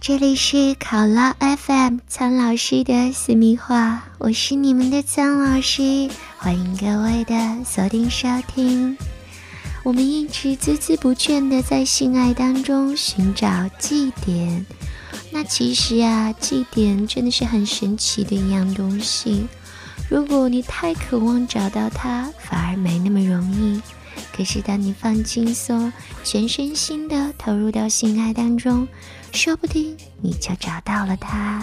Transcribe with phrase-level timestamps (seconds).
[0.00, 6.08] 这里是考拉 FM 苍老师的私密话，我是你们的苍老师，
[6.38, 7.34] 欢迎各位的
[7.66, 8.96] 锁定收听。
[9.82, 14.64] 我们一直孜孜不倦的在性爱当中寻找祭点，
[15.30, 19.46] 那其实啊，祭点真的是很神奇的一样东西。
[20.08, 23.82] 如果你太渴望找到它，反而没那么容易。
[24.40, 25.92] 可是当你放轻松，
[26.24, 28.88] 全身心的投入到性爱当中。
[29.32, 31.62] 说不定你就找到了他。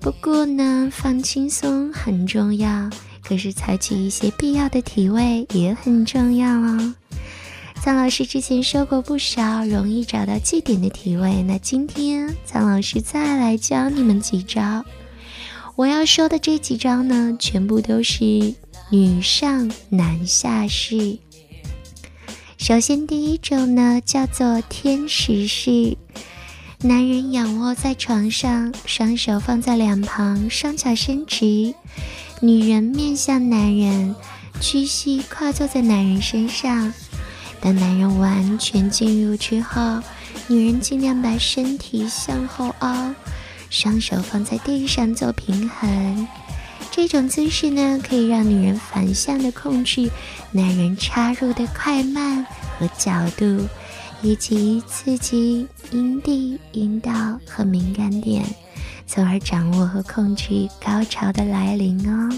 [0.00, 2.88] 不过呢，放轻松很重要，
[3.22, 6.94] 可是采取一些必要的体位也很重要哦。
[7.82, 14.86] 苍老师之前说过不少容易找到祭点的体位，那今天苍老师再来教你们几招。
[15.76, 18.54] 我要说的这几招呢，全部都是
[18.88, 21.18] 女上男下式。
[22.62, 25.96] 首先第一种呢，叫做天使式。
[26.82, 31.74] 男人仰卧在床上，双手放在两旁，双脚伸直。
[32.40, 34.14] 女人面向男人，
[34.60, 36.94] 屈膝跨坐在男人身上。
[37.60, 39.98] 当男人完全进入之后，
[40.46, 43.12] 女人尽量把身体向后凹，
[43.70, 46.28] 双手放在地上做平衡。
[47.04, 50.08] 这种姿势呢，可以让女人反向的控制
[50.52, 52.46] 男人插入的快慢
[52.78, 53.66] 和角度。
[54.24, 58.44] 以及刺激阴蒂、阴道和敏感点，
[59.04, 62.30] 从而掌握和控制高潮的来临哦。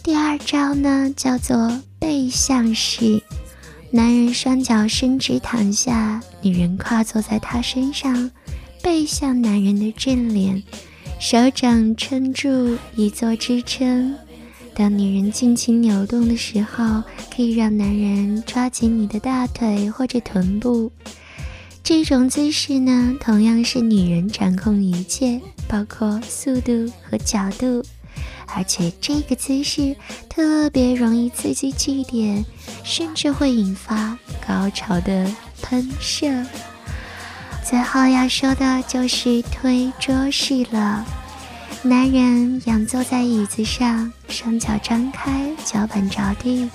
[0.00, 3.20] 第二招呢，叫做背向式。
[3.90, 8.30] 男人双脚伸直躺下，女人跨坐在他身上，
[8.80, 10.62] 背向男人的正脸，
[11.24, 14.16] 手掌撑住以做支撑。
[14.74, 20.90] 当女人尽情扭动的时候，可以让男人抓紧你的大腿或者臀部。
[21.84, 27.84] 这种姿势呢，同样是女人掌控一切，包括速度和角度。
[28.48, 29.94] 而且这个姿势
[30.28, 32.44] 特别容易刺激气点，
[32.82, 36.44] 甚至会引发高潮的喷射。
[37.64, 41.04] 最后要说的就是推桌式了。
[41.82, 46.68] 男人仰坐在椅子上，双脚张开，脚板着地；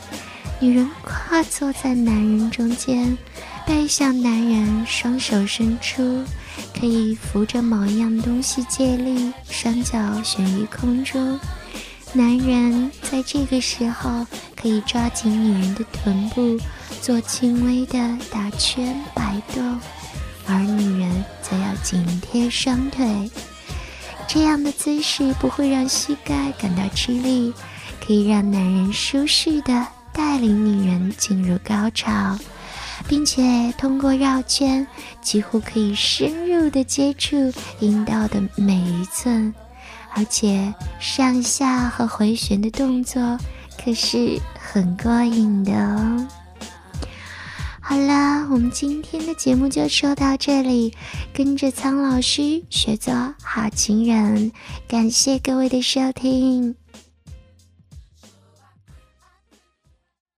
[0.60, 3.18] 女人跨坐在男人中间，
[3.66, 6.24] 背向男人，双手伸出，
[6.78, 11.40] 可以扶着某一样东西借力，双脚悬于空中。
[12.14, 16.58] 男人在这个时候可以抓紧女人的臀部，
[17.02, 19.80] 做轻微的打圈摆动，
[20.48, 23.30] 而女人则要紧贴双腿。
[24.28, 27.54] 这样的姿势不会让膝盖感到吃力，
[28.06, 32.38] 可以让男人舒适的带领女人进入高潮，
[33.08, 34.86] 并且通过绕圈，
[35.22, 39.54] 几乎可以深入的接触阴道的每一寸，
[40.14, 43.38] 而且上下和回旋的动作
[43.82, 46.28] 可是很过瘾的哦。
[47.90, 50.94] 好了，我们今天的节目就说到这里。
[51.34, 54.52] 跟着苍老师学做好情人，
[54.90, 56.76] 感谢各位的收听。